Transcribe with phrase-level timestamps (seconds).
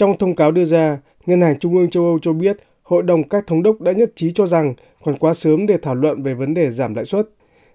[0.00, 3.28] Trong thông cáo đưa ra, Ngân hàng Trung ương châu Âu cho biết Hội đồng
[3.28, 6.34] các thống đốc đã nhất trí cho rằng còn quá sớm để thảo luận về
[6.34, 7.28] vấn đề giảm lãi suất.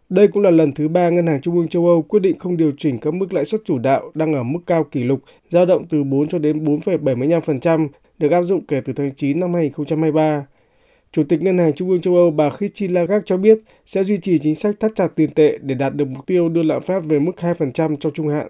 [0.09, 2.57] Đây cũng là lần thứ ba Ngân hàng Trung ương châu Âu quyết định không
[2.57, 5.19] điều chỉnh các mức lãi suất chủ đạo đang ở mức cao kỷ lục,
[5.49, 9.53] dao động từ 4 cho đến 4,75%, được áp dụng kể từ tháng 9 năm
[9.53, 10.46] 2023.
[11.12, 14.17] Chủ tịch Ngân hàng Trung ương châu Âu bà Christine Lagarde cho biết sẽ duy
[14.17, 17.05] trì chính sách thắt chặt tiền tệ để đạt được mục tiêu đưa lạm phát
[17.05, 18.48] về mức 2% trong trung hạn.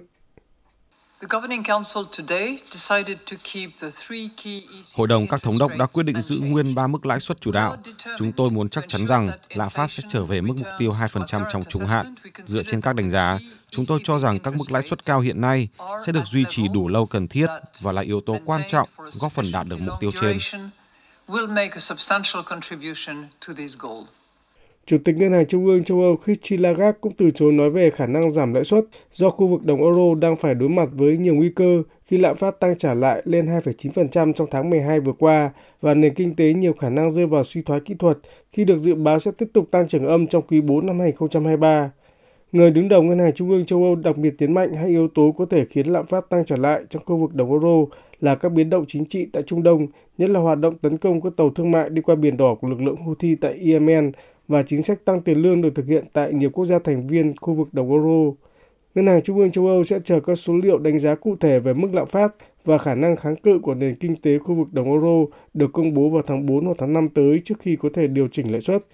[4.96, 7.52] Hội đồng các thống đốc đã quyết định giữ nguyên ba mức lãi suất chủ
[7.52, 7.78] đạo.
[8.18, 11.44] Chúng tôi muốn chắc chắn rằng lạm phát sẽ trở về mức mục tiêu 2%
[11.52, 12.16] trong trung hạn.
[12.46, 13.40] Dựa trên các đánh giá,
[13.70, 15.68] chúng tôi cho rằng các mức lãi suất cao hiện nay
[16.06, 17.48] sẽ được duy trì đủ lâu cần thiết
[17.82, 18.90] và là yếu tố quan trọng
[19.22, 20.40] góp phần đạt được mục tiêu trên.
[24.88, 27.89] Chủ tịch Ngân hàng Trung ương châu Âu Christine Lagarde cũng từ chối nói về
[27.89, 31.17] khả năng giảm lãi suất do khu vực đồng euro đang phải đối mặt với
[31.17, 35.13] nhiều nguy cơ khi lạm phát tăng trở lại lên 2,9% trong tháng 12 vừa
[35.13, 38.17] qua và nền kinh tế nhiều khả năng rơi vào suy thoái kỹ thuật
[38.52, 41.92] khi được dự báo sẽ tiếp tục tăng trưởng âm trong quý 4 năm 2023.
[42.52, 45.08] Người đứng đầu Ngân hàng Trung ương châu Âu đặc biệt nhấn mạnh hai yếu
[45.08, 48.36] tố có thể khiến lạm phát tăng trở lại trong khu vực đồng euro là
[48.36, 51.33] các biến động chính trị tại Trung Đông, nhất là hoạt động tấn công các
[51.38, 54.11] tàu thương mại đi qua biển đỏ của lực lượng Houthi tại Yemen
[54.48, 57.34] và chính sách tăng tiền lương được thực hiện tại nhiều quốc gia thành viên
[57.36, 58.36] khu vực đồng euro.
[58.96, 61.60] Ngân hàng Trung ương châu Âu sẽ chờ các số liệu đánh giá cụ thể
[61.60, 62.36] về mức lạm phát
[62.66, 65.94] và khả năng kháng cự của nền kinh tế khu vực đồng euro được công
[65.94, 68.62] bố vào tháng 4 hoặc tháng 5 tới trước khi có thể điều chỉnh lãi
[68.62, 68.86] suất.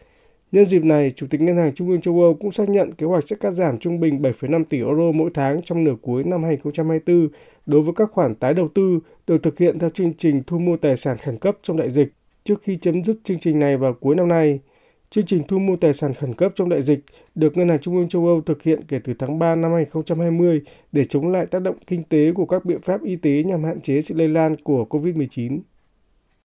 [0.52, 3.06] Nhân dịp này, Chủ tịch Ngân hàng Trung ương châu Âu cũng xác nhận kế
[3.06, 6.44] hoạch sẽ cắt giảm trung bình 7,5 tỷ euro mỗi tháng trong nửa cuối năm
[6.44, 7.30] 2024
[7.66, 10.78] đối với các khoản tái đầu tư được thực hiện theo chương trình thu mua
[10.78, 12.14] tài sản khẩn cấp trong đại dịch.
[12.44, 14.60] Trước khi chấm dứt chương trình này vào cuối năm nay,
[15.16, 17.00] chương trình thu mua tài sản khẩn cấp trong đại dịch
[17.36, 20.62] được Ngân hàng Trung ương châu Âu thực hiện kể từ tháng 3 năm 2020
[20.92, 23.82] để chống lại tác động kinh tế của các biện pháp y tế nhằm hạn
[23.82, 25.60] chế sự lây lan của COVID-19.